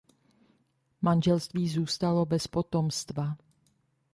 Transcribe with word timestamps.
Manželství 1.01 1.69
zůstalo 1.69 2.25
bez 2.25 2.47
potomstva. 2.47 3.35